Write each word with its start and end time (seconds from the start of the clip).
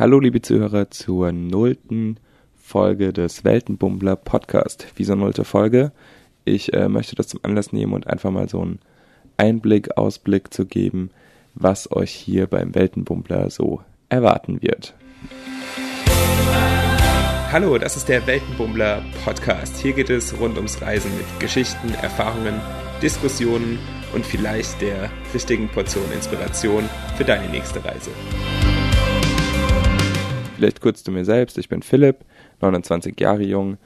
Hallo 0.00 0.18
liebe 0.18 0.40
Zuhörer 0.40 0.90
zur 0.90 1.30
nullten 1.30 2.16
Folge 2.58 3.12
des 3.12 3.44
Weltenbummler 3.44 4.16
Podcast. 4.16 4.86
Wieso 4.96 5.14
nullte 5.14 5.44
Folge? 5.44 5.92
Ich 6.46 6.72
äh, 6.72 6.88
möchte 6.88 7.16
das 7.16 7.28
zum 7.28 7.40
Anlass 7.42 7.74
nehmen 7.74 7.92
und 7.92 8.06
einfach 8.06 8.30
mal 8.30 8.48
so 8.48 8.62
einen 8.62 8.78
Einblick, 9.36 9.98
Ausblick 9.98 10.54
zu 10.54 10.64
geben, 10.64 11.10
was 11.52 11.92
euch 11.92 12.12
hier 12.12 12.46
beim 12.46 12.74
Weltenbummler 12.74 13.50
so 13.50 13.82
erwarten 14.08 14.62
wird. 14.62 14.94
Hallo, 17.52 17.76
das 17.76 17.98
ist 17.98 18.08
der 18.08 18.26
Weltenbummler 18.26 19.02
Podcast. 19.22 19.76
Hier 19.82 19.92
geht 19.92 20.08
es 20.08 20.40
rund 20.40 20.56
ums 20.56 20.80
Reisen 20.80 21.14
mit 21.18 21.40
Geschichten, 21.40 21.92
Erfahrungen, 22.00 22.58
Diskussionen 23.02 23.78
und 24.14 24.24
vielleicht 24.24 24.80
der 24.80 25.10
richtigen 25.34 25.68
Portion 25.68 26.10
Inspiration 26.14 26.88
für 27.18 27.24
deine 27.24 27.50
nächste 27.50 27.84
Reise. 27.84 28.12
Vielleicht 30.60 30.82
kurz 30.82 31.02
zu 31.02 31.10
mir 31.10 31.24
selbst. 31.24 31.56
Ich 31.56 31.70
bin 31.70 31.80
Philipp, 31.80 32.18
29 32.60 33.18
Jahre 33.18 33.42
jung, 33.42 33.78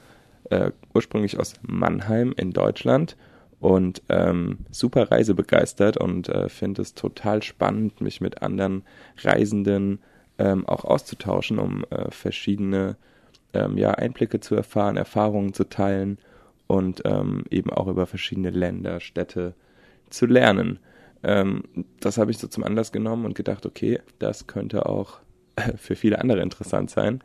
äh, 0.49 0.71
ursprünglich 0.93 1.39
aus 1.39 1.53
Mannheim 1.61 2.33
in 2.35 2.51
Deutschland 2.51 3.15
und 3.61 4.01
ähm, 4.09 4.57
super 4.71 5.09
reisebegeistert 5.09 5.95
und 5.95 6.27
äh, 6.27 6.49
finde 6.49 6.81
es 6.81 6.93
total 6.93 7.43
spannend, 7.43 8.01
mich 8.01 8.19
mit 8.19 8.41
anderen 8.41 8.83
Reisenden 9.23 9.99
ähm, 10.37 10.67
auch 10.67 10.83
auszutauschen, 10.83 11.59
um 11.59 11.85
äh, 11.91 12.11
verschiedene 12.11 12.97
ähm, 13.53 13.77
ja, 13.77 13.91
Einblicke 13.91 14.41
zu 14.41 14.53
erfahren, 14.55 14.97
Erfahrungen 14.97 15.53
zu 15.53 15.69
teilen 15.69 16.17
und 16.67 17.03
ähm, 17.05 17.45
eben 17.51 17.69
auch 17.69 17.87
über 17.87 18.05
verschiedene 18.05 18.49
Länder, 18.49 18.99
Städte 18.99 19.53
zu 20.09 20.25
lernen. 20.25 20.79
Ähm, 21.23 21.63
das 22.01 22.17
habe 22.17 22.31
ich 22.31 22.37
so 22.37 22.49
zum 22.49 22.65
Anlass 22.65 22.91
genommen 22.91 23.23
und 23.23 23.33
gedacht, 23.33 23.65
okay, 23.65 24.01
das 24.19 24.45
könnte 24.45 24.87
auch 24.89 25.21
für 25.77 25.95
viele 25.95 26.19
andere 26.19 26.41
interessant 26.41 26.89
sein. 26.89 27.21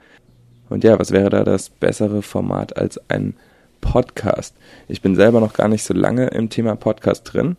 Und 0.68 0.84
ja, 0.84 0.98
was 0.98 1.10
wäre 1.10 1.30
da 1.30 1.44
das 1.44 1.68
bessere 1.68 2.22
Format 2.22 2.76
als 2.76 3.00
ein 3.10 3.34
Podcast? 3.80 4.56
Ich 4.88 5.02
bin 5.02 5.16
selber 5.16 5.40
noch 5.40 5.52
gar 5.52 5.68
nicht 5.68 5.82
so 5.82 5.94
lange 5.94 6.28
im 6.28 6.48
Thema 6.48 6.76
Podcast 6.76 7.32
drin, 7.32 7.56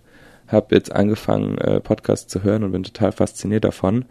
habe 0.48 0.76
jetzt 0.76 0.92
angefangen, 0.92 1.58
äh, 1.58 1.82
Podcasts 1.82 2.32
zu 2.32 2.44
hören 2.44 2.64
und 2.64 2.72
bin 2.72 2.84
total 2.84 3.12
fasziniert 3.12 3.66
davon. 3.66 4.06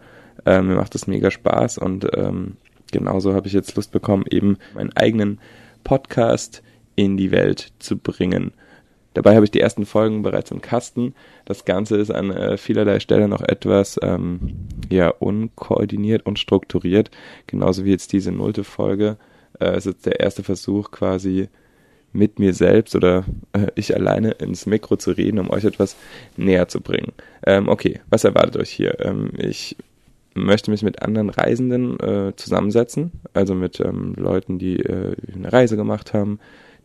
Ähm, 0.45 0.67
mir 0.67 0.75
macht 0.75 0.95
es 0.95 1.07
mega 1.07 1.31
Spaß 1.31 1.79
und 1.79 2.07
ähm, 2.15 2.57
genauso 2.91 3.33
habe 3.33 3.47
ich 3.47 3.53
jetzt 3.53 3.75
Lust 3.75 3.91
bekommen, 3.91 4.25
eben 4.29 4.57
meinen 4.75 4.95
eigenen 4.95 5.39
Podcast 5.83 6.61
in 6.95 7.17
die 7.17 7.31
Welt 7.31 7.73
zu 7.79 7.97
bringen. 7.97 8.51
Dabei 9.13 9.35
habe 9.35 9.45
ich 9.45 9.51
die 9.51 9.59
ersten 9.59 9.85
Folgen 9.85 10.21
bereits 10.21 10.51
im 10.51 10.61
Kasten. 10.61 11.13
Das 11.45 11.65
Ganze 11.65 11.97
ist 11.97 12.11
an 12.11 12.31
äh, 12.31 12.57
vielerlei 12.57 12.99
Stellen 12.99 13.29
noch 13.29 13.41
etwas 13.41 13.99
ähm, 14.01 14.67
ja, 14.89 15.09
unkoordiniert 15.09 16.25
und 16.25 16.39
strukturiert. 16.39 17.11
Genauso 17.47 17.83
wie 17.83 17.91
jetzt 17.91 18.13
diese 18.13 18.31
nullte 18.31 18.63
Folge. 18.63 19.17
Äh, 19.59 19.77
ist 19.77 19.85
jetzt 19.85 20.05
der 20.05 20.19
erste 20.19 20.43
Versuch 20.43 20.91
quasi 20.91 21.49
mit 22.13 22.39
mir 22.39 22.53
selbst 22.53 22.95
oder 22.95 23.25
äh, 23.53 23.67
ich 23.75 23.95
alleine 23.95 24.31
ins 24.31 24.65
Mikro 24.65 24.97
zu 24.97 25.11
reden, 25.11 25.39
um 25.39 25.49
euch 25.49 25.63
etwas 25.63 25.95
näher 26.37 26.67
zu 26.67 26.81
bringen. 26.81 27.13
Ähm, 27.45 27.69
okay, 27.69 28.01
was 28.09 28.23
erwartet 28.23 28.57
euch 28.57 28.69
hier? 28.69 28.99
Ähm, 28.99 29.31
ich 29.37 29.77
möchte 30.33 30.71
mich 30.71 30.83
mit 30.83 31.01
anderen 31.01 31.29
Reisenden 31.29 31.99
äh, 31.99 32.33
zusammensetzen, 32.35 33.11
also 33.33 33.55
mit 33.55 33.79
ähm, 33.79 34.13
Leuten, 34.15 34.59
die 34.59 34.77
äh, 34.77 35.15
eine 35.33 35.51
Reise 35.51 35.75
gemacht 35.75 36.13
haben, 36.13 36.39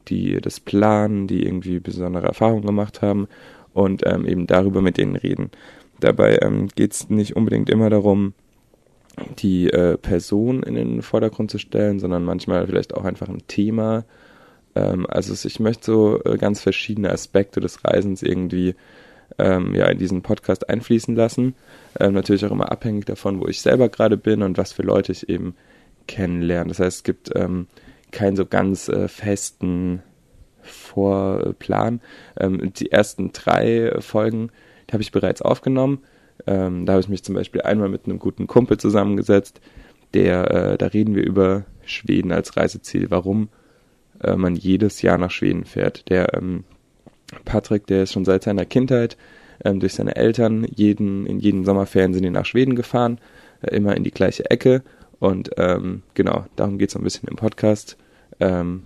die 0.08 0.40
das 0.40 0.60
planen, 0.60 1.26
die 1.26 1.44
irgendwie 1.44 1.80
besondere 1.80 2.26
Erfahrungen 2.26 2.66
gemacht 2.66 3.02
haben 3.02 3.28
und 3.72 4.02
ähm, 4.06 4.26
eben 4.26 4.46
darüber 4.46 4.82
mit 4.82 4.98
denen 4.98 5.16
reden. 5.16 5.50
Dabei 6.00 6.38
ähm, 6.42 6.68
geht 6.74 6.92
es 6.92 7.08
nicht 7.08 7.36
unbedingt 7.36 7.70
immer 7.70 7.90
darum, 7.90 8.34
die 9.38 9.70
äh, 9.70 9.96
Person 9.96 10.62
in 10.62 10.74
den 10.74 11.02
Vordergrund 11.02 11.50
zu 11.50 11.58
stellen, 11.58 11.98
sondern 11.98 12.24
manchmal 12.24 12.66
vielleicht 12.66 12.94
auch 12.94 13.04
einfach 13.04 13.28
ein 13.28 13.46
Thema. 13.48 14.04
Ähm, 14.74 15.06
also 15.08 15.34
ich 15.46 15.58
möchte 15.58 15.86
so 15.86 16.22
äh, 16.24 16.36
ganz 16.36 16.60
verschiedene 16.60 17.10
Aspekte 17.10 17.60
des 17.60 17.84
Reisens 17.84 18.22
irgendwie 18.22 18.74
ähm, 19.38 19.74
ja, 19.74 19.86
in 19.86 19.98
diesen 19.98 20.22
Podcast 20.22 20.68
einfließen 20.68 21.16
lassen. 21.16 21.54
Ähm, 21.98 22.14
natürlich 22.14 22.44
auch 22.44 22.50
immer 22.50 22.70
abhängig 22.70 23.06
davon, 23.06 23.40
wo 23.40 23.46
ich 23.46 23.60
selber 23.60 23.88
gerade 23.88 24.16
bin 24.16 24.42
und 24.42 24.58
was 24.58 24.72
für 24.72 24.82
Leute 24.82 25.12
ich 25.12 25.28
eben 25.28 25.54
kennenlerne. 26.06 26.68
Das 26.68 26.78
heißt, 26.78 26.98
es 26.98 27.04
gibt 27.04 27.30
ähm, 27.34 27.66
keinen 28.16 28.36
so 28.36 28.46
ganz 28.46 28.88
äh, 28.88 29.08
festen 29.08 30.02
Vorplan. 30.62 32.00
Ähm, 32.38 32.72
die 32.72 32.90
ersten 32.90 33.32
drei 33.32 33.94
Folgen 34.00 34.50
habe 34.90 35.02
ich 35.02 35.12
bereits 35.12 35.42
aufgenommen. 35.42 36.00
Ähm, 36.46 36.86
da 36.86 36.94
habe 36.94 37.00
ich 37.00 37.08
mich 37.08 37.22
zum 37.22 37.34
Beispiel 37.34 37.62
einmal 37.62 37.88
mit 37.88 38.06
einem 38.06 38.18
guten 38.18 38.46
Kumpel 38.46 38.78
zusammengesetzt, 38.78 39.60
der, 40.14 40.50
äh, 40.50 40.78
da 40.78 40.86
reden 40.86 41.14
wir 41.14 41.24
über 41.24 41.64
Schweden 41.84 42.32
als 42.32 42.56
Reiseziel, 42.56 43.10
warum 43.10 43.48
äh, 44.22 44.36
man 44.36 44.54
jedes 44.54 45.02
Jahr 45.02 45.18
nach 45.18 45.30
Schweden 45.30 45.64
fährt. 45.64 46.08
Der 46.08 46.34
ähm, 46.34 46.64
Patrick, 47.44 47.86
der 47.86 48.04
ist 48.04 48.12
schon 48.12 48.24
seit 48.24 48.44
seiner 48.44 48.64
Kindheit 48.64 49.16
ähm, 49.64 49.80
durch 49.80 49.94
seine 49.94 50.16
Eltern 50.16 50.66
jeden, 50.74 51.26
in 51.26 51.38
jeden 51.38 51.64
Sommerferien 51.64 52.14
sind 52.14 52.22
die 52.22 52.30
nach 52.30 52.46
Schweden 52.46 52.76
gefahren, 52.76 53.18
äh, 53.62 53.74
immer 53.76 53.96
in 53.96 54.04
die 54.04 54.10
gleiche 54.10 54.50
Ecke. 54.50 54.82
Und 55.18 55.50
ähm, 55.56 56.02
genau, 56.14 56.46
darum 56.56 56.78
geht 56.78 56.90
es 56.90 56.96
ein 56.96 57.02
bisschen 57.02 57.28
im 57.28 57.36
Podcast. 57.36 57.96
Ähm, 58.40 58.82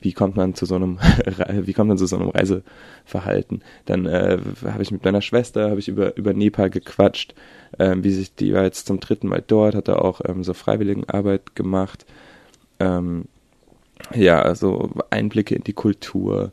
wie 0.00 0.12
kommt 0.12 0.36
man 0.36 0.54
zu 0.54 0.66
so 0.66 0.74
einem 0.74 0.98
wie 1.50 1.72
kommt 1.72 1.88
man 1.88 1.98
zu 1.98 2.06
so 2.06 2.16
einem 2.16 2.28
Reiseverhalten? 2.28 3.62
Dann 3.86 4.06
äh, 4.06 4.38
habe 4.64 4.82
ich 4.82 4.90
mit 4.90 5.04
meiner 5.04 5.22
Schwester 5.22 5.70
habe 5.70 5.80
ich 5.80 5.88
über 5.88 6.16
über 6.16 6.32
Nepal 6.34 6.70
gequatscht, 6.70 7.34
ähm, 7.78 8.04
wie 8.04 8.12
sich 8.12 8.34
die 8.34 8.52
war 8.52 8.64
jetzt 8.64 8.86
zum 8.86 9.00
dritten 9.00 9.28
Mal 9.28 9.42
dort, 9.46 9.74
hat 9.74 9.88
er 9.88 10.04
auch 10.04 10.20
ähm, 10.24 10.44
so 10.44 10.54
Freiwilligenarbeit 10.54 11.56
gemacht. 11.56 12.04
Ähm, 12.80 13.24
ja, 14.14 14.42
also 14.42 14.90
Einblicke 15.10 15.54
in 15.54 15.64
die 15.64 15.72
Kultur, 15.72 16.52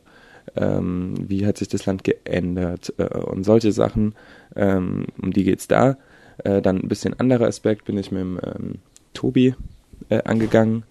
ähm, 0.56 1.14
wie 1.18 1.46
hat 1.46 1.58
sich 1.58 1.68
das 1.68 1.86
Land 1.86 2.04
geändert 2.04 2.94
äh, 2.98 3.18
und 3.18 3.44
solche 3.44 3.72
Sachen, 3.72 4.14
ähm, 4.56 5.06
um 5.20 5.32
die 5.32 5.44
geht's 5.44 5.68
da. 5.68 5.98
Äh, 6.38 6.62
dann 6.62 6.80
ein 6.80 6.88
bisschen 6.88 7.18
anderer 7.18 7.46
Aspekt 7.46 7.84
bin 7.84 7.98
ich 7.98 8.10
mit 8.10 8.22
dem 8.22 8.40
ähm, 8.42 8.74
Tobi 9.12 9.54
äh, 10.08 10.22
angegangen. 10.22 10.84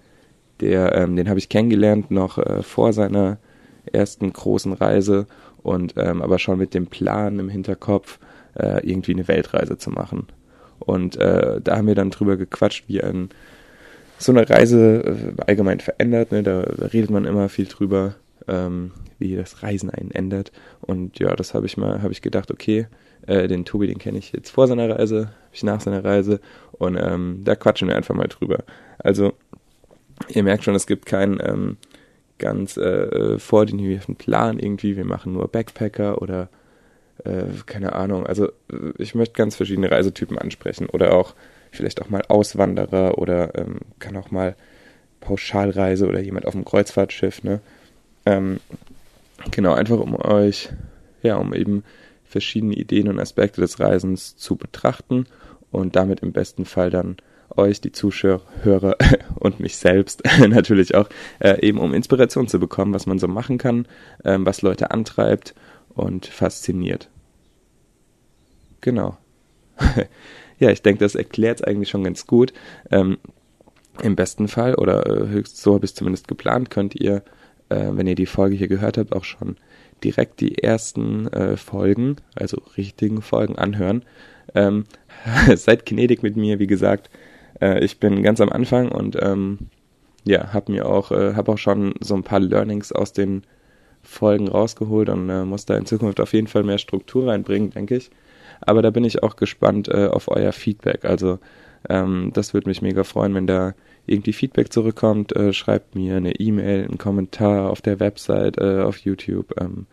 Der, 0.62 0.96
ähm, 0.96 1.16
den 1.16 1.30
habe 1.30 1.40
ich 1.40 1.50
kennengelernt 1.50 2.12
noch 2.12 2.38
äh, 2.38 2.62
vor 2.64 2.94
seiner 2.94 3.38
ersten 3.92 4.32
großen 4.32 4.74
Reise 4.74 5.28
und 5.64 5.96
ähm, 5.98 6.22
aber 6.22 6.40
schon 6.40 6.60
mit 6.60 6.74
dem 6.74 6.88
Plan 6.88 7.40
im 7.40 7.50
Hinterkopf, 7.50 8.20
äh, 8.56 8.88
irgendwie 8.88 9.14
eine 9.14 9.28
Weltreise 9.28 9.78
zu 9.78 9.90
machen. 9.90 10.28
Und 10.80 11.16
äh, 11.18 11.62
da 11.62 11.78
haben 11.78 11.88
wir 11.88 11.96
dann 11.96 12.10
drüber 12.10 12.38
gequatscht, 12.38 12.86
wie 12.88 13.02
ein 13.02 13.30
so 14.18 14.32
eine 14.32 14.48
Reise 14.50 15.34
äh, 15.38 15.42
allgemein 15.48 15.80
verändert. 15.80 16.32
Ne? 16.32 16.44
Da, 16.44 16.62
redet 16.94 17.10
man 17.10 17.26
immer 17.26 17.50
viel 17.50 17.66
drüber, 17.66 18.16
ähm, 18.48 18.92
wie 19.20 19.36
das 19.36 19.64
Reisen 19.64 19.90
einen 19.90 20.12
ändert. 20.12 20.52
Und 20.82 21.20
ja, 21.20 21.36
das 21.36 21.54
habe 21.54 21.66
ich 21.66 21.78
mal, 21.78 22.02
habe 22.02 22.12
ich 22.12 22.22
gedacht, 22.22 22.52
okay, 22.52 22.88
äh, 23.28 23.48
den 23.48 23.66
Tobi, 23.66 23.88
den 23.88 24.00
kenne 24.00 24.18
ich 24.18 24.32
jetzt 24.32 24.52
vor 24.52 24.68
seiner 24.68 24.90
Reise, 24.90 25.28
habe 25.28 25.54
ich 25.54 25.64
nach 25.64 25.82
seiner 25.82 26.04
Reise 26.04 26.40
und 26.72 26.98
ähm, 27.00 27.42
da 27.44 27.56
quatschen 27.56 27.88
wir 27.88 27.96
einfach 27.96 28.16
mal 28.16 28.28
drüber. 28.28 28.64
Also 29.00 29.34
ihr 30.30 30.44
merkt 30.44 30.64
schon, 30.64 30.76
es 30.76 30.88
gibt 30.88 31.06
keinen 31.06 31.40
ähm, 31.42 31.78
ganz 32.38 32.78
äh, 32.78 33.38
vordefinierten 33.40 34.16
Plan 34.16 34.60
irgendwie. 34.60 34.98
Wir 34.98 35.06
machen 35.06 35.34
nur 35.34 35.48
Backpacker 35.48 36.22
oder 36.22 36.50
äh, 37.24 37.44
keine 37.66 37.94
Ahnung. 37.94 38.26
Also 38.26 38.48
äh, 38.48 38.94
ich 38.98 39.16
möchte 39.16 39.36
ganz 39.36 39.56
verschiedene 39.56 39.92
Reisetypen 39.92 40.38
ansprechen 40.38 40.88
oder 40.88 41.14
auch 41.14 41.36
vielleicht 41.72 42.02
auch 42.02 42.10
mal 42.10 42.24
Auswanderer 42.28 43.18
oder 43.18 43.56
ähm, 43.56 43.80
kann 44.00 44.18
auch 44.18 44.32
mal 44.32 44.56
Pauschalreise 45.22 46.08
oder 46.08 46.20
jemand 46.20 46.46
auf 46.46 46.54
dem 46.54 46.66
Kreuzfahrtschiff. 46.66 47.44
Ne? 47.44 47.62
Ähm, 48.26 48.60
genau, 49.52 49.74
einfach 49.74 50.00
um 50.00 50.16
euch, 50.16 50.70
ja, 51.22 51.38
um 51.38 51.54
eben 51.54 51.84
verschiedene 52.26 52.74
Ideen 52.74 53.08
und 53.08 53.20
Aspekte 53.20 53.62
des 53.62 53.80
Reisens 53.80 54.36
zu 54.36 54.56
betrachten 54.56 55.26
und 55.70 55.96
damit 55.96 56.22
im 56.22 56.32
besten 56.32 56.66
Fall 56.66 56.90
dann 56.90 57.18
euch, 57.58 57.82
die 57.82 57.92
Zuschauer 57.92 58.42
und 59.36 59.60
mich 59.60 59.78
selbst 59.78 60.24
natürlich 60.40 60.96
auch, 60.96 61.10
äh, 61.40 61.66
eben 61.66 61.80
um 61.80 61.94
Inspiration 61.94 62.48
zu 62.48 62.60
bekommen, 62.60 62.94
was 62.94 63.06
man 63.06 63.20
so 63.20 63.28
machen 63.28 63.58
kann, 63.58 63.88
ähm, 64.24 64.46
was 64.46 64.62
Leute 64.62 64.92
antreibt 64.92 65.54
und 65.90 66.26
fasziniert. 66.26 67.10
Genau. 68.82 69.18
ja, 70.60 70.70
ich 70.70 70.82
denke, 70.82 71.04
das 71.04 71.16
erklärt 71.16 71.60
es 71.60 71.64
eigentlich 71.64 71.90
schon 71.90 72.04
ganz 72.04 72.28
gut. 72.28 72.54
Ähm, 72.90 73.18
Im 74.02 74.16
besten 74.16 74.48
Fall, 74.48 74.76
oder 74.76 75.06
äh, 75.06 75.28
höchst 75.28 75.58
so 75.58 75.76
habe 75.76 75.86
ich 75.86 75.92
es 75.92 75.96
zumindest 75.96 76.28
geplant, 76.28 76.70
könnt 76.70 76.96
ihr, 76.96 77.24
äh, 77.70 77.90
wenn 77.92 78.08
ihr 78.08 78.16
die 78.16 78.26
Folge 78.26 78.56
hier 78.56 78.68
gehört 78.68 78.98
habt, 78.98 79.14
auch 79.14 79.24
schon 79.24 79.58
direkt 80.04 80.40
die 80.40 80.58
ersten 80.58 81.28
äh, 81.28 81.58
Folgen, 81.58 82.16
also 82.36 82.62
richtigen 82.78 83.22
Folgen 83.22 83.58
anhören. 83.58 84.04
Ähm, 84.56 84.86
seid 85.56 85.86
gnädig 85.86 86.24
mit 86.24 86.36
mir, 86.36 86.60
wie 86.60 86.68
gesagt. 86.68 87.10
Äh, 87.62 87.84
ich 87.84 88.00
bin 88.00 88.24
ganz 88.24 88.42
am 88.42 88.50
Anfang 88.50 88.92
und 88.92 89.18
ähm, 89.22 89.60
ja, 90.26 90.54
habe 90.54 90.72
mir 90.72 90.86
auch, 90.88 91.12
äh, 91.12 91.36
habe 91.36 91.54
auch 91.54 91.58
schon 91.58 91.94
so 92.02 92.16
ein 92.16 92.24
paar 92.24 92.40
Learnings 92.40 92.92
aus 92.92 93.14
den 93.14 93.44
Folgen 94.04 94.48
rausgeholt 94.48 95.10
und 95.10 95.30
äh, 95.30 95.46
muss 95.46 95.66
da 95.66 95.78
in 95.78 95.86
Zukunft 95.86 96.20
auf 96.20 96.34
jeden 96.34 96.48
Fall 96.48 96.64
mehr 96.64 96.78
Struktur 96.80 97.28
reinbringen, 97.28 97.70
denke 97.72 97.96
ich. 97.96 98.12
Aber 98.62 98.82
da 98.82 98.90
bin 98.92 99.04
ich 99.04 99.24
auch 99.24 99.36
gespannt 99.36 99.88
äh, 99.88 100.08
auf 100.08 100.28
euer 100.28 100.52
Feedback. 100.52 101.06
Also 101.06 101.40
Ähm, 101.90 102.30
das 102.34 102.54
würde 102.54 102.70
mich 102.70 102.84
mega 102.84 103.04
freuen, 103.04 103.34
wenn 103.34 103.48
da 103.48 103.74
irgendwie 104.06 104.34
Feedback 104.34 104.72
zurückkommt. 104.72 105.36
Äh, 105.36 105.52
schreibt 105.52 105.96
mir 105.96 106.18
eine 106.18 106.36
E-Mail, 106.36 106.86
einen 106.86 107.00
Kommentar 107.00 107.72
auf 107.72 107.82
der 107.82 108.00
Website, 108.00 108.60
äh, 108.60 108.82
auf 108.82 108.98
YouTube. 109.00 109.60
Ähm, 109.60 109.88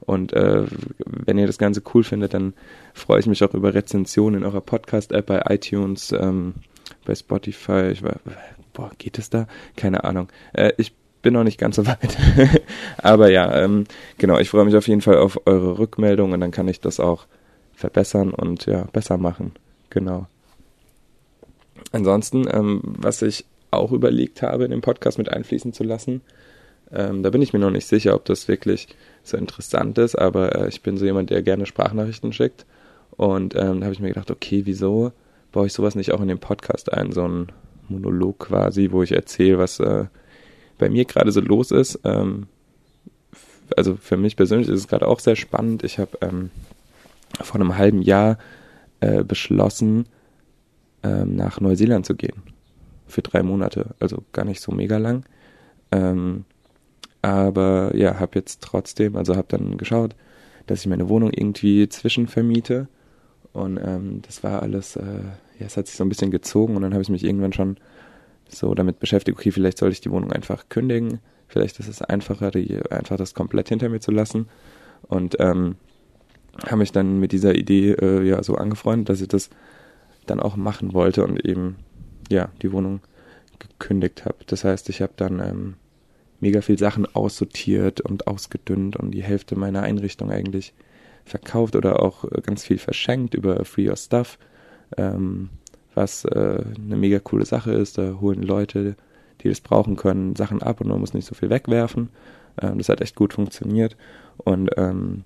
und 0.00 0.32
äh, 0.32 0.64
wenn 1.04 1.38
ihr 1.38 1.46
das 1.48 1.58
Ganze 1.58 1.82
cool 1.94 2.04
findet, 2.04 2.34
dann 2.34 2.54
freue 2.94 3.18
ich 3.20 3.26
mich 3.26 3.42
auch 3.42 3.54
über 3.54 3.74
Rezensionen 3.74 4.42
in 4.42 4.46
eurer 4.46 4.60
Podcast-App 4.60 5.26
bei 5.26 5.42
iTunes, 5.48 6.12
ähm, 6.12 6.54
bei 7.04 7.14
Spotify. 7.14 7.90
Ich 7.92 8.02
war, 8.02 8.16
boah, 8.72 8.90
geht 8.98 9.18
es 9.18 9.30
da? 9.30 9.46
Keine 9.76 10.04
Ahnung. 10.04 10.28
Äh, 10.52 10.72
ich 10.76 10.94
bin 11.22 11.34
noch 11.34 11.44
nicht 11.44 11.58
ganz 11.58 11.76
so 11.76 11.86
weit. 11.86 12.18
Aber 12.98 13.30
ja, 13.30 13.54
ähm, 13.62 13.84
genau, 14.18 14.38
ich 14.38 14.50
freue 14.50 14.64
mich 14.64 14.76
auf 14.76 14.88
jeden 14.88 15.00
Fall 15.00 15.18
auf 15.18 15.40
eure 15.46 15.78
Rückmeldung 15.78 16.32
und 16.32 16.40
dann 16.40 16.50
kann 16.50 16.68
ich 16.68 16.80
das 16.80 17.00
auch 17.00 17.26
verbessern 17.74 18.32
und 18.32 18.66
ja, 18.66 18.86
besser 18.92 19.18
machen. 19.18 19.52
Genau. 19.90 20.26
Ansonsten, 21.92 22.46
ähm, 22.50 22.80
was 22.82 23.22
ich 23.22 23.44
auch 23.70 23.92
überlegt 23.92 24.42
habe, 24.42 24.64
in 24.64 24.70
den 24.70 24.80
Podcast 24.80 25.18
mit 25.18 25.30
einfließen 25.30 25.72
zu 25.72 25.84
lassen, 25.84 26.20
ähm, 26.92 27.22
da 27.22 27.30
bin 27.30 27.42
ich 27.42 27.52
mir 27.52 27.58
noch 27.58 27.70
nicht 27.70 27.86
sicher, 27.86 28.14
ob 28.14 28.24
das 28.26 28.48
wirklich 28.48 28.88
so 29.22 29.36
interessant 29.36 29.98
ist, 29.98 30.14
aber 30.14 30.54
äh, 30.54 30.68
ich 30.68 30.82
bin 30.82 30.96
so 30.96 31.04
jemand, 31.04 31.30
der 31.30 31.42
gerne 31.42 31.66
Sprachnachrichten 31.66 32.32
schickt. 32.32 32.66
Und 33.16 33.54
ähm, 33.54 33.80
da 33.80 33.86
habe 33.86 33.92
ich 33.92 34.00
mir 34.00 34.08
gedacht, 34.08 34.30
okay, 34.30 34.62
wieso 34.64 35.12
baue 35.52 35.66
ich 35.66 35.72
sowas 35.72 35.94
nicht 35.94 36.12
auch 36.12 36.20
in 36.20 36.28
den 36.28 36.38
Podcast 36.38 36.92
ein, 36.92 37.12
so 37.12 37.26
ein 37.26 37.52
Monolog 37.88 38.38
quasi, 38.38 38.90
wo 38.90 39.02
ich 39.02 39.12
erzähle, 39.12 39.58
was 39.58 39.78
äh, 39.80 40.06
bei 40.78 40.88
mir 40.88 41.04
gerade 41.04 41.30
so 41.30 41.40
los 41.40 41.70
ist. 41.70 42.00
Ähm, 42.04 42.46
also 43.76 43.96
für 43.96 44.16
mich 44.16 44.36
persönlich 44.36 44.68
ist 44.68 44.80
es 44.80 44.88
gerade 44.88 45.06
auch 45.06 45.20
sehr 45.20 45.36
spannend. 45.36 45.84
Ich 45.84 45.98
habe 45.98 46.18
ähm, 46.20 46.50
vor 47.40 47.60
einem 47.60 47.76
halben 47.76 48.02
Jahr 48.02 48.38
äh, 49.00 49.24
beschlossen, 49.24 50.06
ähm, 51.02 51.36
nach 51.36 51.60
Neuseeland 51.60 52.06
zu 52.06 52.14
gehen. 52.14 52.42
Für 53.06 53.22
drei 53.22 53.42
Monate, 53.42 53.94
also 54.00 54.22
gar 54.32 54.44
nicht 54.44 54.60
so 54.60 54.72
mega 54.72 54.98
lang. 54.98 55.24
Ähm, 55.90 56.44
aber 57.20 57.94
ja, 57.94 58.18
habe 58.18 58.32
jetzt 58.38 58.62
trotzdem, 58.62 59.16
also 59.16 59.36
habe 59.36 59.46
dann 59.48 59.76
geschaut, 59.76 60.16
dass 60.66 60.80
ich 60.80 60.86
meine 60.86 61.08
Wohnung 61.08 61.30
irgendwie 61.32 61.88
zwischenvermiete. 61.88 62.88
Und 63.52 63.78
ähm, 63.78 64.22
das 64.22 64.42
war 64.42 64.62
alles, 64.62 64.96
äh, 64.96 65.02
ja, 65.58 65.66
es 65.66 65.76
hat 65.76 65.86
sich 65.86 65.96
so 65.96 66.04
ein 66.04 66.08
bisschen 66.08 66.30
gezogen 66.30 66.76
und 66.76 66.82
dann 66.82 66.92
habe 66.92 67.02
ich 67.02 67.10
mich 67.10 67.24
irgendwann 67.24 67.52
schon 67.52 67.76
so 68.48 68.74
damit 68.74 68.98
beschäftigt, 68.98 69.38
okay, 69.38 69.50
vielleicht 69.50 69.78
soll 69.78 69.92
ich 69.92 70.00
die 70.00 70.10
Wohnung 70.10 70.32
einfach 70.32 70.68
kündigen. 70.68 71.20
Vielleicht 71.48 71.78
ist 71.80 71.88
es 71.88 72.00
einfacher, 72.02 72.50
die, 72.50 72.80
einfach 72.90 73.16
das 73.16 73.34
komplett 73.34 73.68
hinter 73.68 73.88
mir 73.88 74.00
zu 74.00 74.10
lassen. 74.10 74.48
Und 75.08 75.36
ähm, 75.38 75.76
habe 76.66 76.78
mich 76.78 76.92
dann 76.92 77.18
mit 77.18 77.32
dieser 77.32 77.54
Idee 77.54 77.92
äh, 77.92 78.22
ja 78.22 78.42
so 78.42 78.56
angefreundet, 78.56 79.08
dass 79.08 79.20
ich 79.20 79.28
das 79.28 79.50
dann 80.26 80.40
auch 80.40 80.56
machen 80.56 80.92
wollte 80.92 81.24
und 81.24 81.44
eben 81.44 81.76
ja 82.30 82.50
die 82.62 82.72
Wohnung 82.72 83.00
gekündigt 83.58 84.24
habe. 84.24 84.36
Das 84.46 84.64
heißt, 84.64 84.88
ich 84.88 85.02
habe 85.02 85.12
dann 85.16 85.40
ähm, 85.40 85.74
mega 86.40 86.60
viel 86.60 86.78
Sachen 86.78 87.06
aussortiert 87.14 88.00
und 88.00 88.26
ausgedünnt 88.26 88.96
und 88.96 89.12
die 89.12 89.22
Hälfte 89.22 89.56
meiner 89.56 89.82
Einrichtung 89.82 90.30
eigentlich 90.30 90.74
verkauft 91.24 91.76
oder 91.76 92.02
auch 92.02 92.24
äh, 92.24 92.40
ganz 92.42 92.64
viel 92.64 92.78
verschenkt 92.78 93.34
über 93.34 93.64
Free 93.64 93.88
Your 93.88 93.96
Stuff, 93.96 94.38
ähm, 94.96 95.50
was 95.94 96.24
äh, 96.24 96.64
eine 96.76 96.96
mega 96.96 97.18
coole 97.18 97.44
Sache 97.44 97.72
ist. 97.72 97.98
Da 97.98 98.18
holen 98.20 98.42
Leute, 98.42 98.96
die 99.40 99.48
das 99.48 99.60
brauchen 99.60 99.96
können, 99.96 100.36
Sachen 100.36 100.62
ab 100.62 100.80
und 100.80 100.88
man 100.88 101.00
muss 101.00 101.14
nicht 101.14 101.26
so 101.26 101.34
viel 101.34 101.50
wegwerfen. 101.50 102.10
Ähm, 102.60 102.78
das 102.78 102.88
hat 102.88 103.00
echt 103.00 103.16
gut 103.16 103.34
funktioniert 103.34 103.96
und 104.38 104.70
ähm, 104.76 105.24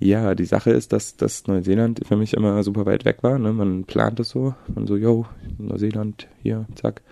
ja, 0.00 0.34
die 0.34 0.44
Sache 0.44 0.70
ist, 0.70 0.92
dass, 0.92 1.16
dass 1.16 1.46
Neuseeland 1.46 2.00
für 2.06 2.16
mich 2.16 2.34
immer 2.34 2.62
super 2.62 2.84
weit 2.84 3.04
weg 3.04 3.22
war. 3.22 3.38
Ne? 3.38 3.52
Man 3.52 3.84
plant 3.84 4.20
es 4.20 4.30
so, 4.30 4.54
man 4.74 4.86
so, 4.86 4.96
yo, 4.96 5.26
Neuseeland, 5.58 6.28
hier, 6.42 6.66
zack. 6.74 7.02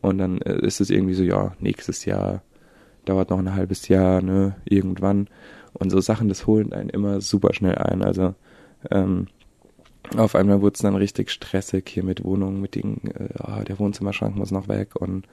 Und 0.00 0.18
dann 0.18 0.40
äh, 0.40 0.58
ist 0.66 0.80
es 0.80 0.90
irgendwie 0.90 1.14
so, 1.14 1.22
ja, 1.22 1.52
nächstes 1.60 2.04
Jahr, 2.04 2.42
dauert 3.04 3.30
noch 3.30 3.38
ein 3.38 3.54
halbes 3.54 3.88
Jahr, 3.88 4.22
ne, 4.22 4.56
irgendwann. 4.64 5.28
Und 5.74 5.90
so 5.90 6.00
Sachen, 6.00 6.28
das 6.28 6.46
holen 6.46 6.72
einen 6.72 6.88
immer 6.88 7.20
super 7.20 7.52
schnell 7.52 7.76
ein. 7.76 8.02
Also 8.02 8.34
ähm, 8.90 9.26
auf 10.16 10.34
einmal 10.34 10.60
wurde 10.60 10.74
es 10.74 10.82
dann 10.82 10.96
richtig 10.96 11.30
stressig 11.30 11.88
hier 11.88 12.04
mit 12.04 12.24
Wohnungen, 12.24 12.60
mit 12.60 12.74
den, 12.74 13.00
äh, 13.14 13.28
oh, 13.42 13.62
der 13.64 13.78
Wohnzimmerschrank 13.78 14.36
muss 14.36 14.50
noch 14.50 14.68
weg 14.68 14.96
und 14.96 15.26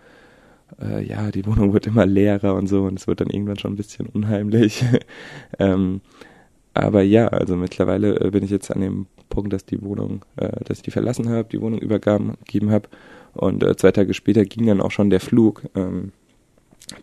äh, 0.81 1.03
ja, 1.03 1.31
die 1.31 1.45
Wohnung 1.47 1.73
wird 1.73 1.87
immer 1.87 2.05
leerer 2.05 2.55
und 2.55 2.67
so 2.67 2.83
und 2.83 2.99
es 2.99 3.07
wird 3.07 3.21
dann 3.21 3.29
irgendwann 3.29 3.59
schon 3.59 3.73
ein 3.73 3.77
bisschen 3.77 4.07
unheimlich. 4.07 4.83
ähm, 5.59 6.01
aber 6.73 7.01
ja, 7.01 7.27
also 7.27 7.57
mittlerweile 7.57 8.19
äh, 8.21 8.31
bin 8.31 8.43
ich 8.43 8.49
jetzt 8.49 8.71
an 8.71 8.81
dem 8.81 9.07
Punkt, 9.29 9.51
dass 9.51 9.65
die 9.65 9.81
Wohnung, 9.81 10.23
äh, 10.37 10.63
dass 10.63 10.77
ich 10.77 10.83
die 10.83 10.91
verlassen 10.91 11.29
habe, 11.29 11.49
die 11.49 11.61
Wohnung 11.61 11.79
übergeben 11.79 12.71
habe 12.71 12.89
und 13.33 13.63
äh, 13.63 13.75
zwei 13.75 13.91
Tage 13.91 14.13
später 14.13 14.45
ging 14.45 14.65
dann 14.65 14.81
auch 14.81 14.91
schon 14.91 15.09
der 15.09 15.19
Flug. 15.19 15.63
Ähm, 15.75 16.13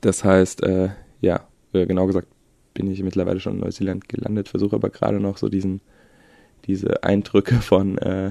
das 0.00 0.24
heißt, 0.24 0.62
äh, 0.64 0.90
ja, 1.20 1.46
äh, 1.72 1.86
genau 1.86 2.06
gesagt 2.06 2.28
bin 2.78 2.90
ich 2.92 3.02
mittlerweile 3.02 3.40
schon 3.40 3.54
in 3.54 3.60
Neuseeland 3.60 4.08
gelandet, 4.08 4.48
versuche 4.48 4.76
aber 4.76 4.88
gerade 4.88 5.18
noch 5.18 5.36
so 5.36 5.48
diesen, 5.48 5.80
diese 6.66 7.02
Eindrücke 7.02 7.56
von, 7.56 7.98
äh, 7.98 8.30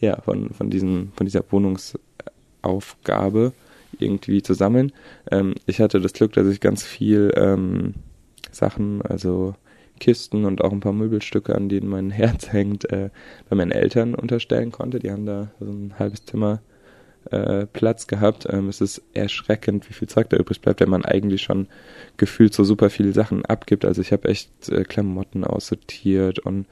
ja, 0.00 0.18
von, 0.22 0.54
von 0.54 0.70
diesen, 0.70 1.12
von 1.14 1.26
dieser 1.26 1.44
Wohnungsaufgabe 1.50 3.52
irgendwie 3.98 4.40
zu 4.40 4.54
sammeln. 4.54 4.92
Ähm, 5.30 5.56
ich 5.66 5.82
hatte 5.82 6.00
das 6.00 6.14
Glück, 6.14 6.32
dass 6.32 6.46
ich 6.46 6.60
ganz 6.60 6.84
viel 6.84 7.34
ähm, 7.36 7.92
Sachen, 8.50 9.02
also 9.02 9.54
Kisten 10.00 10.46
und 10.46 10.64
auch 10.64 10.72
ein 10.72 10.80
paar 10.80 10.94
Möbelstücke, 10.94 11.54
an 11.54 11.68
denen 11.68 11.88
mein 11.88 12.10
Herz 12.12 12.50
hängt, 12.50 12.90
äh, 12.90 13.10
bei 13.50 13.56
meinen 13.56 13.72
Eltern 13.72 14.14
unterstellen 14.14 14.72
konnte. 14.72 15.00
Die 15.00 15.10
haben 15.10 15.26
da 15.26 15.50
so 15.60 15.66
ein 15.66 15.92
halbes 15.98 16.24
Zimmer 16.24 16.62
äh, 17.30 17.66
Platz 17.66 18.06
gehabt. 18.06 18.46
Ähm, 18.50 18.68
es 18.68 18.80
ist 18.80 19.02
erschreckend, 19.14 19.88
wie 19.88 19.94
viel 19.94 20.08
Zeug 20.08 20.28
da 20.30 20.36
übrig 20.36 20.60
bleibt, 20.60 20.80
wenn 20.80 20.90
man 20.90 21.04
eigentlich 21.04 21.42
schon 21.42 21.68
gefühlt 22.16 22.54
so 22.54 22.64
super 22.64 22.90
viele 22.90 23.12
Sachen 23.12 23.44
abgibt. 23.44 23.84
Also 23.84 24.00
ich 24.00 24.12
habe 24.12 24.28
echt 24.28 24.68
äh, 24.68 24.84
Klamotten 24.84 25.44
aussortiert 25.44 26.38
und 26.40 26.66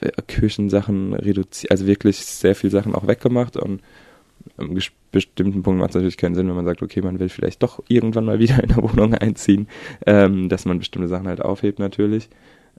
äh, 0.00 0.10
Küchensachen 0.26 1.14
reduziert, 1.14 1.70
also 1.70 1.86
wirklich 1.86 2.18
sehr 2.18 2.54
viel 2.54 2.70
Sachen 2.70 2.94
auch 2.94 3.06
weggemacht 3.06 3.56
und 3.56 3.80
am 4.56 4.78
bestimmten 5.10 5.62
Punkt 5.62 5.80
macht 5.80 5.90
es 5.90 5.94
natürlich 5.94 6.16
keinen 6.16 6.34
Sinn, 6.34 6.48
wenn 6.48 6.56
man 6.56 6.64
sagt, 6.64 6.82
okay, 6.82 7.00
man 7.00 7.18
will 7.18 7.28
vielleicht 7.28 7.62
doch 7.62 7.82
irgendwann 7.88 8.24
mal 8.24 8.38
wieder 8.40 8.62
in 8.62 8.72
eine 8.72 8.82
Wohnung 8.82 9.14
einziehen, 9.14 9.68
ähm, 10.06 10.48
dass 10.48 10.64
man 10.64 10.78
bestimmte 10.78 11.08
Sachen 11.08 11.28
halt 11.28 11.40
aufhebt 11.40 11.78
natürlich. 11.78 12.28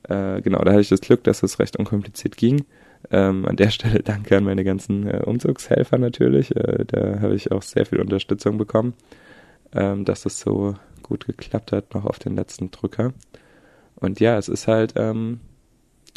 Äh, 0.04 0.42
genau, 0.42 0.60
da 0.60 0.72
hatte 0.72 0.82
ich 0.82 0.90
das 0.90 1.02
Glück, 1.02 1.24
dass 1.24 1.44
es 1.44 1.60
recht 1.60 1.78
unkompliziert 1.78 2.38
ging. 2.38 2.66
Ähm, 3.12 3.46
an 3.46 3.56
der 3.56 3.70
Stelle 3.72 4.00
danke 4.00 4.38
an 4.38 4.44
meine 4.44 4.64
ganzen 4.64 5.08
äh, 5.08 5.22
Umzugshelfer 5.26 5.98
natürlich. 5.98 6.56
Äh, 6.56 6.86
da 6.86 7.20
habe 7.22 7.36
ich 7.36 7.52
auch 7.52 7.62
sehr 7.62 7.86
viel 7.86 8.00
Unterstützung 8.00 8.58
bekommen, 8.58 8.94
ähm, 9.74 10.06
dass 10.06 10.26
es 10.26 10.40
so 10.40 10.76
gut 11.04 11.26
geklappt 11.26 11.72
hat, 11.72 11.94
noch 11.94 12.06
auf 12.06 12.20
den 12.20 12.36
letzten 12.36 12.72
Drücker. 12.72 13.14
Und 13.96 14.20
ja, 14.20 14.38
es 14.38 14.50
ist 14.50 14.68
halt, 14.68 14.94
ähm, 14.96 15.40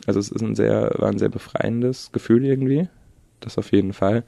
also 0.06 0.18
es 0.18 0.30
ist 0.30 0.42
ein 0.42 0.54
sehr, 0.54 0.94
war 0.98 1.08
ein 1.08 1.18
sehr 1.18 1.28
befreiendes 1.28 2.12
Gefühl 2.12 2.44
irgendwie. 2.44 2.88
Das 3.40 3.58
auf 3.58 3.72
jeden 3.72 3.92
Fall. 3.92 4.24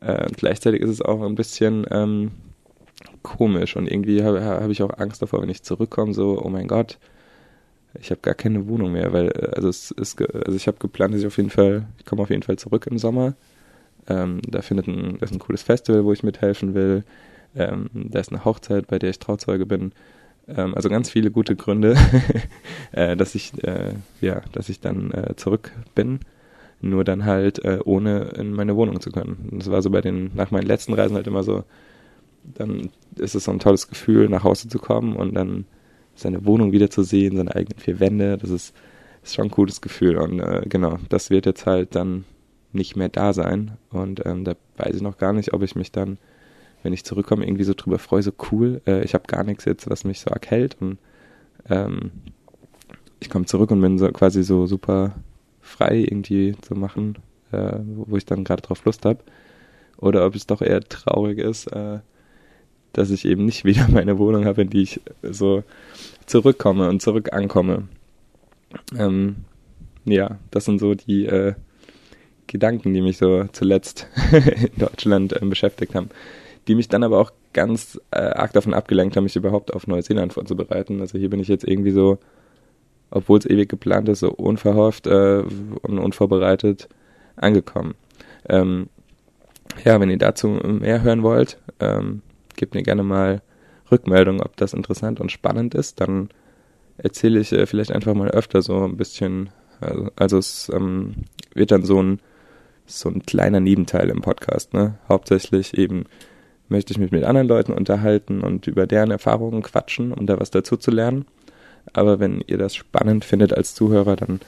Äh, 0.00 0.28
gleichzeitig 0.36 0.82
ist 0.82 0.90
es 0.90 1.02
auch 1.02 1.22
ein 1.22 1.34
bisschen 1.34 1.86
ähm, 1.90 2.32
komisch 3.22 3.76
und 3.76 3.90
irgendwie 3.90 4.22
habe 4.22 4.44
hab 4.44 4.70
ich 4.70 4.82
auch 4.82 4.98
Angst 4.98 5.22
davor, 5.22 5.42
wenn 5.42 5.48
ich 5.48 5.62
zurückkomme, 5.62 6.14
so, 6.14 6.40
oh 6.42 6.48
mein 6.48 6.68
Gott, 6.68 6.98
ich 8.00 8.10
habe 8.10 8.20
gar 8.20 8.34
keine 8.34 8.68
Wohnung 8.68 8.92
mehr, 8.92 9.12
weil, 9.12 9.28
äh, 9.28 9.50
also 9.54 9.68
es 9.68 9.90
ist, 9.90 10.20
also 10.20 10.56
ich 10.56 10.66
habe 10.66 10.78
geplant, 10.78 11.14
dass 11.14 11.20
ich 11.20 11.26
auf 11.26 11.36
jeden 11.36 11.50
Fall, 11.50 11.86
ich 11.98 12.04
komme 12.04 12.22
auf 12.22 12.30
jeden 12.30 12.42
Fall 12.42 12.56
zurück 12.56 12.86
im 12.86 12.98
Sommer. 12.98 13.34
Ähm, 14.08 14.40
da 14.48 14.62
findet 14.62 14.86
ein, 14.86 15.18
das 15.18 15.30
ist 15.30 15.36
ein 15.36 15.40
cooles 15.40 15.62
Festival, 15.62 16.04
wo 16.04 16.12
ich 16.12 16.22
mithelfen 16.22 16.74
will. 16.74 17.04
Ähm, 17.56 17.88
da 17.92 18.20
ist 18.20 18.30
eine 18.30 18.44
Hochzeit, 18.44 18.86
bei 18.86 18.98
der 18.98 19.10
ich 19.10 19.18
Trauzeuge 19.18 19.66
bin. 19.66 19.92
Ähm, 20.48 20.74
also 20.74 20.88
ganz 20.88 21.10
viele 21.10 21.30
gute 21.30 21.56
Gründe, 21.56 21.96
äh, 22.92 23.16
dass 23.16 23.34
ich, 23.34 23.52
äh, 23.64 23.94
ja, 24.20 24.42
dass 24.52 24.68
ich 24.68 24.80
dann 24.80 25.10
äh, 25.12 25.36
zurück 25.36 25.72
bin 25.94 26.20
nur 26.80 27.04
dann 27.04 27.24
halt 27.24 27.64
äh, 27.64 27.78
ohne 27.84 28.32
in 28.36 28.52
meine 28.52 28.76
Wohnung 28.76 29.00
zu 29.00 29.10
können. 29.10 29.48
Das 29.52 29.70
war 29.70 29.82
so 29.82 29.90
bei 29.90 30.00
den, 30.00 30.30
nach 30.34 30.50
meinen 30.50 30.66
letzten 30.66 30.92
Reisen 30.92 31.16
halt 31.16 31.26
immer 31.26 31.42
so, 31.42 31.64
dann 32.44 32.90
ist 33.16 33.34
es 33.34 33.44
so 33.44 33.50
ein 33.50 33.58
tolles 33.58 33.88
Gefühl, 33.88 34.28
nach 34.28 34.44
Hause 34.44 34.68
zu 34.68 34.78
kommen 34.78 35.16
und 35.16 35.34
dann 35.34 35.64
seine 36.16 36.44
Wohnung 36.44 36.72
wiederzusehen, 36.72 37.36
seine 37.36 37.54
eigenen 37.54 37.78
vier 37.78 38.00
Wände, 38.00 38.38
das 38.38 38.50
ist, 38.50 38.74
ist 39.22 39.34
schon 39.34 39.46
ein 39.46 39.50
cooles 39.50 39.80
Gefühl. 39.80 40.16
Und 40.16 40.40
äh, 40.40 40.62
genau, 40.68 40.98
das 41.08 41.30
wird 41.30 41.46
jetzt 41.46 41.66
halt 41.66 41.94
dann 41.94 42.24
nicht 42.72 42.96
mehr 42.96 43.08
da 43.08 43.32
sein. 43.32 43.72
Und 43.90 44.24
ähm, 44.26 44.44
da 44.44 44.54
weiß 44.76 44.96
ich 44.96 45.02
noch 45.02 45.18
gar 45.18 45.32
nicht, 45.32 45.52
ob 45.52 45.62
ich 45.62 45.74
mich 45.74 45.92
dann, 45.92 46.18
wenn 46.82 46.92
ich 46.92 47.04
zurückkomme, 47.04 47.44
irgendwie 47.44 47.64
so 47.64 47.74
drüber 47.74 47.98
freue, 47.98 48.22
so 48.22 48.32
cool, 48.50 48.80
äh, 48.86 49.04
ich 49.04 49.14
habe 49.14 49.24
gar 49.26 49.44
nichts 49.44 49.64
jetzt, 49.64 49.88
was 49.90 50.04
mich 50.04 50.20
so 50.20 50.30
arg 50.30 50.46
hält. 50.46 50.76
Und 50.80 50.98
ähm, 51.68 52.10
ich 53.20 53.30
komme 53.30 53.46
zurück 53.46 53.70
und 53.70 53.80
bin 53.80 53.98
so 53.98 54.08
quasi 54.08 54.42
so 54.42 54.66
super 54.66 55.14
frei 55.60 55.98
irgendwie 55.98 56.54
zu 56.60 56.74
machen, 56.74 57.16
äh, 57.52 57.78
wo 57.80 58.16
ich 58.16 58.24
dann 58.24 58.44
gerade 58.44 58.62
drauf 58.62 58.84
Lust 58.84 59.04
habe. 59.04 59.20
Oder 59.98 60.26
ob 60.26 60.34
es 60.34 60.46
doch 60.46 60.60
eher 60.60 60.80
traurig 60.82 61.38
ist, 61.38 61.66
äh, 61.68 62.00
dass 62.96 63.10
ich 63.10 63.24
eben 63.24 63.44
nicht 63.44 63.64
wieder 63.64 63.88
meine 63.88 64.18
Wohnung 64.18 64.44
habe, 64.44 64.62
in 64.62 64.70
die 64.70 64.82
ich 64.82 65.00
so 65.22 65.62
zurückkomme 66.26 66.88
und 66.88 67.02
zurück 67.02 67.32
ankomme. 67.32 67.88
Ähm, 68.96 69.36
ja, 70.04 70.38
das 70.50 70.64
sind 70.64 70.78
so 70.78 70.94
die, 70.94 71.26
äh, 71.26 71.54
Gedanken, 72.46 72.94
die 72.94 73.02
mich 73.02 73.18
so 73.18 73.44
zuletzt 73.52 74.08
in 74.32 74.78
Deutschland 74.78 75.40
äh, 75.40 75.44
beschäftigt 75.44 75.94
haben, 75.94 76.10
die 76.68 76.74
mich 76.74 76.88
dann 76.88 77.02
aber 77.02 77.20
auch 77.20 77.32
ganz 77.52 78.00
äh, 78.10 78.18
arg 78.18 78.52
davon 78.52 78.74
abgelenkt 78.74 79.16
haben, 79.16 79.24
mich 79.24 79.36
überhaupt 79.36 79.72
auf 79.72 79.86
Neuseeland 79.86 80.32
vorzubereiten. 80.32 81.00
Also 81.00 81.18
hier 81.18 81.30
bin 81.30 81.40
ich 81.40 81.48
jetzt 81.48 81.66
irgendwie 81.66 81.90
so, 81.90 82.18
obwohl 83.10 83.38
es 83.38 83.46
ewig 83.46 83.68
geplant 83.68 84.08
ist, 84.08 84.20
so 84.20 84.30
unverhofft 84.30 85.06
äh, 85.06 85.42
und 85.82 85.98
unvorbereitet 85.98 86.88
angekommen. 87.36 87.94
Ähm, 88.48 88.88
ja, 89.84 90.00
wenn 90.00 90.10
ihr 90.10 90.18
dazu 90.18 90.48
mehr 90.48 91.02
hören 91.02 91.22
wollt, 91.22 91.58
ähm, 91.80 92.22
gebt 92.56 92.74
mir 92.74 92.82
gerne 92.82 93.02
mal 93.02 93.42
Rückmeldung, 93.90 94.40
ob 94.40 94.56
das 94.56 94.72
interessant 94.72 95.20
und 95.20 95.32
spannend 95.32 95.74
ist. 95.74 96.00
Dann 96.00 96.28
erzähle 96.98 97.40
ich 97.40 97.52
äh, 97.52 97.66
vielleicht 97.66 97.92
einfach 97.92 98.14
mal 98.14 98.30
öfter 98.30 98.62
so 98.62 98.84
ein 98.84 98.96
bisschen. 98.96 99.50
Also, 99.80 100.10
also 100.16 100.38
es 100.38 100.70
ähm, 100.74 101.14
wird 101.54 101.70
dann 101.70 101.84
so 101.84 102.02
ein 102.02 102.20
so 102.86 103.08
ein 103.08 103.22
kleiner 103.22 103.60
Nebenteil 103.60 104.08
im 104.10 104.22
Podcast. 104.22 104.72
Ne? 104.72 104.98
Hauptsächlich 105.08 105.76
eben 105.76 106.04
möchte 106.68 106.92
ich 106.92 106.98
mich 106.98 107.10
mit 107.10 107.24
anderen 107.24 107.48
Leuten 107.48 107.72
unterhalten 107.72 108.40
und 108.40 108.66
über 108.66 108.86
deren 108.86 109.10
Erfahrungen 109.10 109.62
quatschen, 109.62 110.12
um 110.12 110.26
da 110.26 110.40
was 110.40 110.50
dazu 110.50 110.76
zu 110.76 110.90
lernen. 110.90 111.26
Aber 111.92 112.18
wenn 112.18 112.42
ihr 112.46 112.58
das 112.58 112.74
spannend 112.74 113.24
findet 113.24 113.52
als 113.52 113.74
Zuhörer, 113.74 114.16
dann 114.16 114.40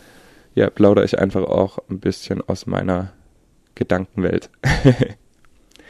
ja, 0.54 0.70
plaudere 0.70 1.04
ich 1.04 1.18
einfach 1.18 1.42
auch 1.42 1.78
ein 1.88 2.00
bisschen 2.00 2.40
aus 2.42 2.66
meiner 2.66 3.12
Gedankenwelt. 3.74 4.50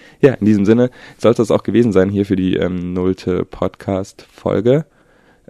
ja, 0.21 0.35
in 0.35 0.47
diesem 0.47 0.65
Sinne 0.65 0.91
soll 1.19 1.33
es 1.33 1.37
das 1.37 1.51
auch 1.51 1.63
gewesen 1.63 1.93
sein 1.93 2.11
hier 2.11 2.27
für 2.27 2.37
die 2.37 2.57
ähm, 2.57 2.93
nullte 2.93 3.45
Podcast-Folge. 3.45 4.85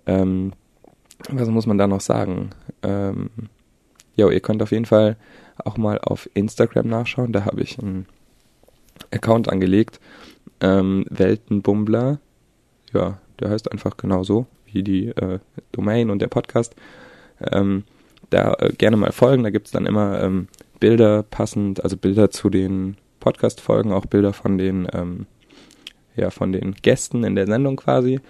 Ähm, 0.06 0.52
was 1.28 1.48
muss 1.48 1.66
man 1.66 1.78
da 1.78 1.86
noch 1.86 2.00
sagen? 2.00 2.50
Ähm, 2.82 3.30
ja, 4.14 4.30
ihr 4.30 4.40
könnt 4.40 4.62
auf 4.62 4.72
jeden 4.72 4.84
Fall 4.84 5.16
auch 5.64 5.76
mal 5.76 5.98
auf 5.98 6.28
Instagram 6.34 6.88
nachschauen. 6.88 7.32
Da 7.32 7.44
habe 7.44 7.60
ich 7.62 7.78
einen 7.78 8.06
Account 9.10 9.48
angelegt. 9.48 10.00
Ähm, 10.60 11.04
Weltenbummler. 11.10 12.20
Ja, 12.92 13.18
der 13.40 13.50
heißt 13.50 13.70
einfach 13.70 13.96
genauso 13.96 14.46
wie 14.66 14.82
die 14.82 15.08
äh, 15.08 15.38
Domain 15.72 16.10
und 16.10 16.20
der 16.20 16.28
Podcast. 16.28 16.74
Ähm, 17.52 17.84
da 18.30 18.54
äh, 18.54 18.72
gerne 18.72 18.96
mal 18.96 19.12
folgen. 19.12 19.42
Da 19.42 19.50
gibt 19.50 19.66
es 19.66 19.72
dann 19.72 19.86
immer 19.86 20.22
ähm, 20.22 20.48
Bilder 20.80 21.22
passend, 21.22 21.82
also 21.82 21.96
Bilder 21.96 22.30
zu 22.30 22.50
den 22.50 22.96
Podcast-Folgen, 23.20 23.92
auch 23.92 24.06
Bilder 24.06 24.32
von 24.32 24.58
den, 24.58 24.88
ähm, 24.92 25.26
ja, 26.16 26.30
von 26.30 26.52
den 26.52 26.74
Gästen 26.74 27.24
in 27.24 27.34
der 27.34 27.46
Sendung 27.46 27.76
quasi. 27.76 28.20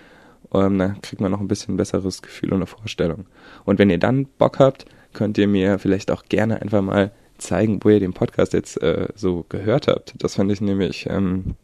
Ähm, 0.52 0.78
dann 0.78 1.00
kriegt 1.02 1.20
man 1.20 1.30
noch 1.30 1.40
ein 1.40 1.48
bisschen 1.48 1.76
besseres 1.76 2.22
Gefühl 2.22 2.50
und 2.50 2.58
eine 2.58 2.66
Vorstellung. 2.66 3.26
Und 3.64 3.78
wenn 3.78 3.90
ihr 3.90 3.98
dann 3.98 4.26
Bock 4.38 4.58
habt, 4.58 4.86
könnt 5.12 5.38
ihr 5.38 5.48
mir 5.48 5.78
vielleicht 5.78 6.10
auch 6.10 6.24
gerne 6.24 6.62
einfach 6.62 6.82
mal 6.82 7.12
zeigen, 7.38 7.80
wo 7.82 7.90
ihr 7.90 8.00
den 8.00 8.12
Podcast 8.12 8.52
jetzt 8.52 8.80
äh, 8.82 9.08
so 9.14 9.44
gehört 9.48 9.88
habt. 9.88 10.14
Das 10.18 10.34
fand 10.34 10.50
ich 10.52 10.60
nämlich 10.60 11.06
ähm, 11.08 11.54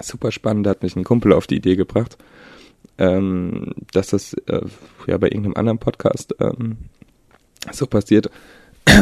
super 0.00 0.32
spannend. 0.32 0.66
Da 0.66 0.70
hat 0.70 0.82
mich 0.82 0.96
ein 0.96 1.04
Kumpel 1.04 1.32
auf 1.32 1.46
die 1.46 1.56
Idee 1.56 1.76
gebracht, 1.76 2.18
ähm, 2.98 3.72
dass 3.92 4.08
das 4.08 4.34
äh, 4.46 4.62
ja 5.06 5.18
bei 5.18 5.28
irgendeinem 5.28 5.56
anderen 5.56 5.78
Podcast 5.78 6.34
ähm, 6.40 6.76
so 7.70 7.86
passiert. 7.86 8.30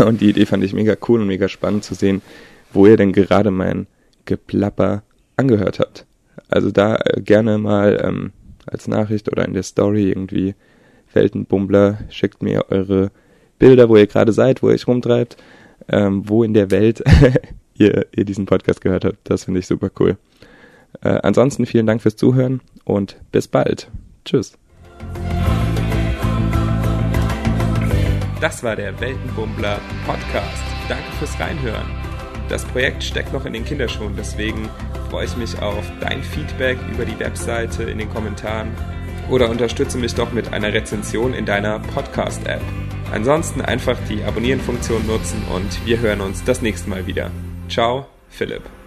Und 0.06 0.20
die 0.20 0.30
Idee 0.30 0.46
fand 0.46 0.62
ich 0.62 0.74
mega 0.74 0.94
cool 1.08 1.22
und 1.22 1.26
mega 1.26 1.48
spannend 1.48 1.84
zu 1.84 1.94
sehen, 1.94 2.20
wo 2.72 2.86
ihr 2.86 2.96
denn 2.96 3.12
gerade 3.12 3.50
mein 3.50 3.86
Geplapper 4.24 5.02
angehört 5.36 5.80
habt. 5.80 6.06
Also 6.48 6.70
da 6.70 6.96
äh, 6.96 7.20
gerne 7.20 7.58
mal 7.58 8.00
ähm, 8.02 8.32
als 8.66 8.88
Nachricht 8.88 9.30
oder 9.30 9.44
in 9.44 9.54
der 9.54 9.62
Story 9.62 10.08
irgendwie 10.08 10.54
Weltenbummler, 11.12 11.98
schickt 12.10 12.42
mir 12.42 12.66
eure 12.70 13.10
Bilder, 13.58 13.88
wo 13.88 13.96
ihr 13.96 14.06
gerade 14.06 14.32
seid, 14.32 14.62
wo 14.62 14.68
ihr 14.68 14.74
euch 14.74 14.86
rumtreibt, 14.86 15.36
ähm, 15.88 16.28
wo 16.28 16.44
in 16.44 16.54
der 16.54 16.70
Welt 16.70 17.02
ihr, 17.74 18.06
ihr 18.14 18.24
diesen 18.24 18.46
Podcast 18.46 18.80
gehört 18.80 19.04
habt. 19.04 19.18
Das 19.24 19.44
finde 19.44 19.60
ich 19.60 19.66
super 19.66 19.90
cool. 19.98 20.16
Äh, 21.02 21.18
ansonsten 21.22 21.66
vielen 21.66 21.86
Dank 21.86 22.02
fürs 22.02 22.16
Zuhören 22.16 22.60
und 22.84 23.16
bis 23.32 23.48
bald. 23.48 23.90
Tschüss. 24.24 24.56
Das 28.40 28.62
war 28.62 28.74
der 28.74 28.98
Weltenbummler 29.00 29.78
Podcast. 30.06 30.62
Danke 30.88 31.04
fürs 31.18 31.38
Reinhören. 31.38 31.99
Das 32.50 32.64
Projekt 32.64 33.04
steckt 33.04 33.32
noch 33.32 33.46
in 33.46 33.52
den 33.52 33.64
Kinderschuhen, 33.64 34.14
deswegen 34.18 34.68
freue 35.08 35.24
ich 35.24 35.36
mich 35.36 35.62
auf 35.62 35.84
dein 36.00 36.20
Feedback 36.20 36.78
über 36.92 37.04
die 37.04 37.16
Webseite 37.20 37.84
in 37.84 37.98
den 37.98 38.10
Kommentaren 38.10 38.70
oder 39.30 39.48
unterstütze 39.48 39.96
mich 39.98 40.16
doch 40.16 40.32
mit 40.32 40.52
einer 40.52 40.72
Rezension 40.72 41.32
in 41.32 41.46
deiner 41.46 41.78
Podcast-App. 41.78 42.60
Ansonsten 43.12 43.60
einfach 43.60 43.96
die 44.08 44.24
Abonnieren-Funktion 44.24 45.06
nutzen 45.06 45.44
und 45.54 45.86
wir 45.86 46.00
hören 46.00 46.20
uns 46.20 46.42
das 46.42 46.60
nächste 46.60 46.90
Mal 46.90 47.06
wieder. 47.06 47.30
Ciao, 47.68 48.06
Philipp. 48.28 48.79